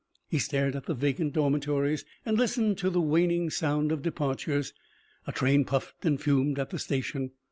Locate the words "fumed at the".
6.19-6.79